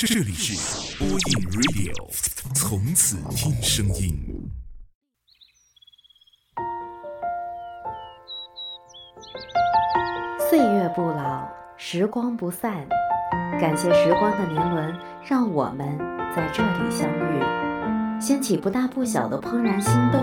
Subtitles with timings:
[0.00, 1.18] 这里是播音
[1.50, 1.92] Radio，
[2.54, 4.16] 从此听声音。
[10.48, 12.86] 岁月不老，时光不散。
[13.60, 15.98] 感谢时光的年轮，让我们
[16.32, 20.22] 在这里相遇，掀起不大不小的怦然心动。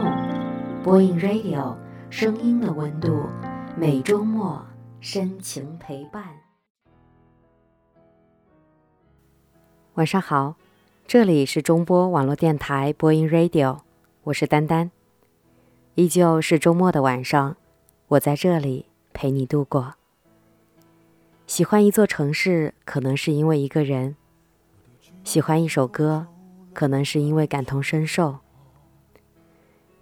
[0.86, 1.76] 播音 Radio，
[2.10, 3.28] 声音的温度，
[3.76, 4.66] 每周末
[5.02, 6.45] 深情陪伴。
[9.96, 10.56] 晚上好，
[11.08, 13.80] 这里是中波网络电台播音 Radio，
[14.24, 14.92] 我是丹丹。
[15.94, 17.56] 依旧是周末的晚上，
[18.10, 19.94] 我在这里陪你度过。
[21.48, 24.16] 喜欢一座城市，可能是因为一个人；
[25.24, 26.28] 喜欢一首歌，
[26.74, 28.40] 可能是因为感同身受。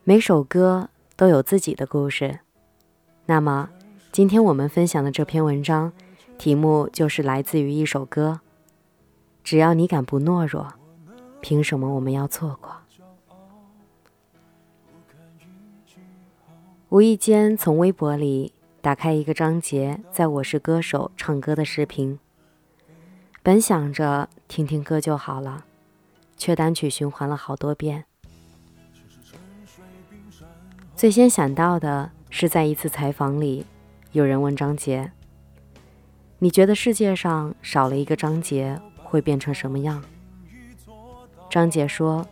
[0.03, 2.39] 每首歌都有自己的故事。
[3.28, 3.70] 那么，
[4.12, 5.94] 今天我们分享的这篇文章，
[6.39, 8.39] 题目就是来自于一首歌。
[9.43, 10.73] 只要你敢不懦弱，
[11.41, 12.71] 凭什么我们要错过？
[16.89, 18.53] 无意间从微博里。
[18.81, 22.19] 打开一个张杰在我是歌手唱歌的视频，
[23.41, 25.63] 本想着听听歌就好了，
[26.35, 28.03] 却单曲循环了好多遍。
[30.97, 33.66] 最先想到的是，在一次采访里，
[34.11, 35.13] 有人问张杰
[36.39, 38.81] ：“你觉得世界上少了一个张杰
[39.14, 40.03] 会变成什么样？”
[41.52, 42.25] 张杰说：“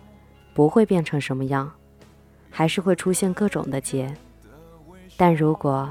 [0.56, 1.72] 不会变成什么样，
[2.50, 4.12] 还是会出现各种的结，
[5.16, 5.88] 但如果……”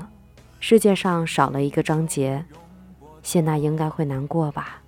[0.63, 2.45] 世界上少了一个张杰，
[3.23, 4.83] 谢娜应该会难过吧？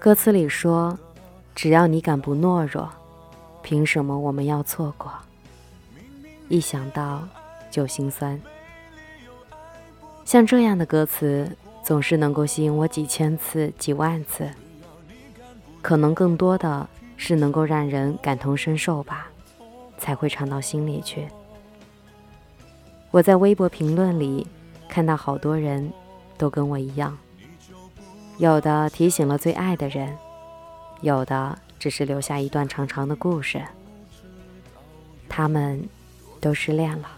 [0.00, 0.98] 歌词里说
[1.54, 2.90] ：“只要你敢不懦弱，
[3.62, 5.12] 凭什么我们要错过？”
[6.50, 7.22] 一想到
[7.70, 8.40] 就心酸。
[10.24, 14.50] 像这样的歌词，总是能够吸引我几千次、几万次。
[15.80, 19.28] 可能更多的是能够让人感同身受吧，
[19.98, 21.26] 才会唱到心里去。
[23.10, 24.46] 我在微博评论里
[24.88, 25.92] 看到好多人
[26.38, 27.18] 都跟我一样，
[28.38, 30.16] 有的提醒了最爱的人，
[31.00, 33.60] 有的只是留下一段长长的故事。
[35.28, 35.88] 他们
[36.40, 37.08] 都失恋了。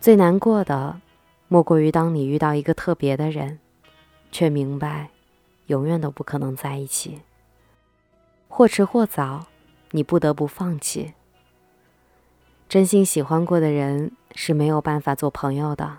[0.00, 1.00] 最难过的，
[1.52, 3.58] 莫过于当你遇到一个特别的人，
[4.30, 5.10] 却明白
[5.66, 7.20] 永远都不可能在一起，
[8.48, 9.48] 或迟或早，
[9.90, 11.12] 你不得不放弃。
[12.70, 15.98] 真心喜欢过的人是没有办法做朋友的，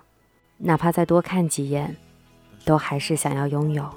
[0.57, 1.97] 哪怕再多看几眼，
[2.65, 3.87] 都还是想要拥有。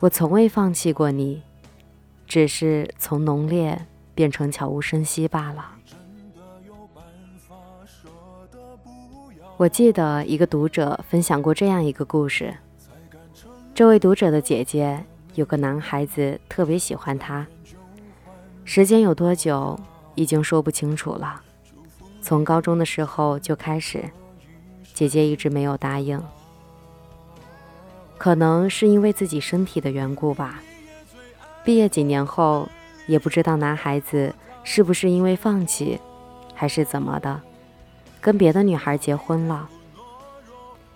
[0.00, 1.42] 我从未放弃过你，
[2.26, 5.76] 只是从浓烈变成悄无声息罢了。
[9.56, 12.52] 我记得一个读者分享过这样一个故事：
[13.72, 15.04] 这位读者的姐姐
[15.34, 17.46] 有个男孩子特别喜欢她，
[18.64, 19.78] 时间有多久？
[20.16, 21.40] 已经说不清楚了。
[22.20, 24.04] 从高中的时候就开始，
[24.92, 26.20] 姐姐一直没有答应。
[28.18, 30.62] 可能是因为自己身体的缘故吧。
[31.64, 32.68] 毕业几年后，
[33.06, 36.00] 也不知道男孩子是不是因为放弃，
[36.54, 37.40] 还是怎么的，
[38.24, 39.68] 跟别的女孩结婚了。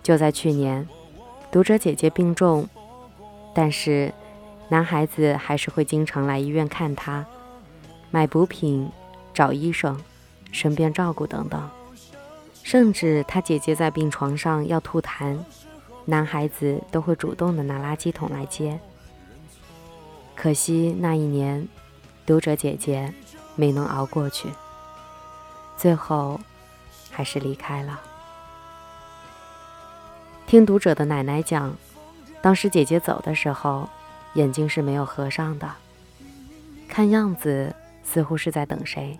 [0.01, 0.89] 就在去年，
[1.51, 2.67] 读者姐姐病重，
[3.53, 4.11] 但是
[4.69, 7.23] 男孩子还是会经常来医院看她，
[8.09, 8.89] 买补品。
[9.31, 9.97] 找医生，
[10.51, 11.69] 身边照顾等等，
[12.61, 15.37] 甚至他姐姐在病床上要吐痰，
[16.03, 18.77] 男孩子都会主动的拿垃圾桶来接。
[20.35, 21.65] 可惜那一年，
[22.25, 23.13] 读者姐姐
[23.55, 24.49] 没能熬过去，
[25.77, 26.37] 最后
[27.19, 27.99] 还是离开了。
[30.47, 31.75] 听读者的奶奶讲，
[32.41, 33.89] 当时姐姐走的时候，
[34.35, 35.69] 眼睛是没有合上的，
[36.87, 37.75] 看样子
[38.05, 39.19] 似乎是在等谁。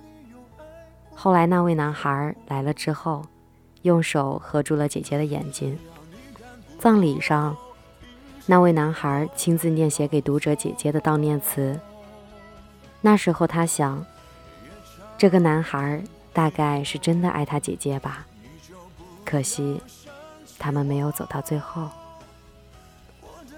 [1.13, 3.25] 后来那位男孩来了之后，
[3.81, 5.77] 用手合住了姐姐的眼睛。
[6.79, 7.57] 葬礼上，
[8.45, 11.78] 那位男孩亲自念写给读者姐姐的悼念词。
[13.02, 14.05] 那时候他想，
[15.17, 16.02] 这个男孩
[16.34, 18.26] 大概是真的爱他姐姐吧。
[19.26, 19.81] 可惜，
[20.58, 21.90] 他们没有走到最后。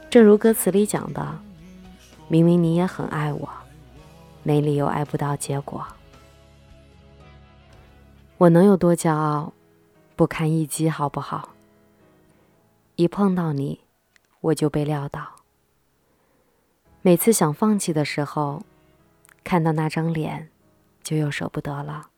[0.10, 1.40] 正如歌词里讲的，
[2.28, 3.50] 明明你也很爱我，
[4.44, 5.86] 没理由爱不到结果。
[8.38, 9.54] 我能有多骄傲，
[10.16, 11.50] 不堪一击，好不好？
[12.98, 13.80] 一碰到你，
[14.42, 15.36] 我就被撂倒。
[17.02, 18.64] 每次想放弃的时候，
[19.44, 20.50] 看到那张脸，
[21.02, 22.11] 就又舍不得了。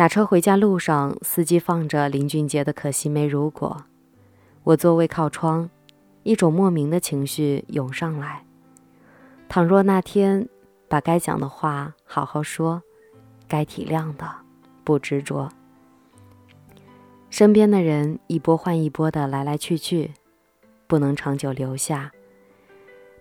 [0.00, 3.76] 打车回家路上，司机放着林俊杰的《可惜没如果》，
[4.64, 5.68] 我座位靠窗，
[6.22, 8.42] 一种莫名的情绪涌上来。
[9.46, 10.48] 倘若那天
[10.88, 12.82] 把该讲的话好好说，
[13.46, 14.26] 该体谅的
[14.84, 15.50] 不执着。
[17.28, 20.14] 身边的人一波换一波的来来去去，
[20.86, 22.10] 不能长久留下。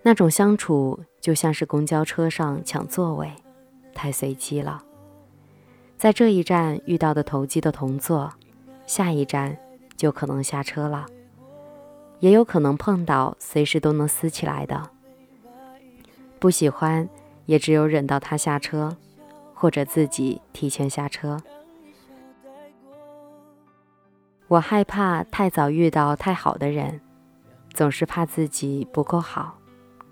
[0.02, 3.30] 那种相处就像是公交车上抢座位，
[3.94, 4.86] 太随机了。
[6.00, 8.31] 在这一站遇到的投机的同座，
[8.86, 9.57] 下一站
[9.98, 11.06] 就可能下车了，
[12.22, 14.92] 也有可能碰到随时都能撕起来的。
[16.40, 17.10] 不喜欢，
[17.48, 18.96] 也只有忍到他下车，
[19.54, 21.38] 或者自己提前下车。
[24.48, 27.01] 我害怕太早遇到太好的人，
[27.74, 29.57] 总是怕自己不够好。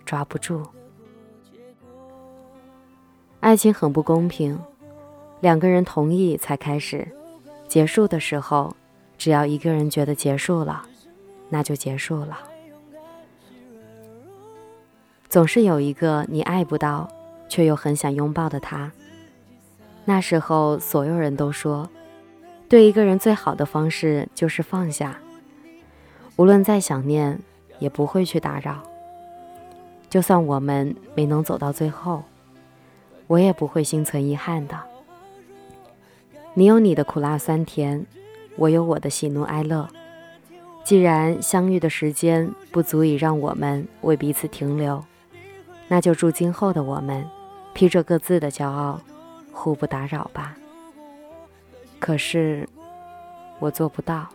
[0.03, 0.65] 抓不住，
[3.39, 4.59] 爱情很不公平。
[5.39, 7.07] 两个人同意才开始，
[7.67, 8.75] 结束的时候，
[9.17, 10.83] 只要一个人觉得结束了，
[11.49, 12.39] 那就结束了。
[15.29, 17.07] 总是有一个你爱不到，
[17.47, 18.91] 却又很想拥抱的他。
[20.05, 21.89] 那时候，所有人都说，
[22.67, 25.19] 对一个人最好的方式就是放下，
[26.37, 27.39] 无论再想念，
[27.77, 28.81] 也不会去打扰。
[30.09, 32.23] 就算我们没能走到最后，
[33.27, 34.79] 我也不会心存遗憾的。
[36.57, 38.03] 你有你的苦辣酸甜，
[38.55, 39.87] 我有我的喜怒哀乐。
[40.83, 45.05] 既然相遇的时间不足以让我们为彼此停留，
[45.87, 47.23] 那就祝今后的我们
[47.75, 48.99] 披着各自的骄傲，
[49.51, 50.57] 互不打扰吧。
[51.99, 52.67] 可是
[53.59, 54.27] 我做不到，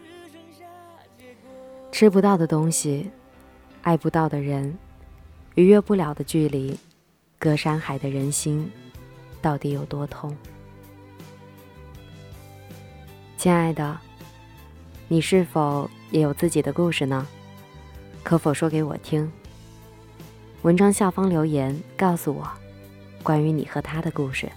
[1.90, 3.10] 吃不到的东西，
[3.82, 4.78] 爱不到的人。
[5.56, 6.78] 逾越不了的距离，
[7.40, 8.70] 隔山海的人心，
[9.40, 10.36] 到底有多痛？
[13.42, 13.98] 亲爱的，
[15.08, 17.26] 你是否也有自己的故事呢？
[18.22, 19.28] 可否说给我听？
[20.62, 22.48] 文章下方留言告诉我，
[23.20, 24.48] 关于你和他的故事。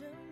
[0.00, 0.23] 着。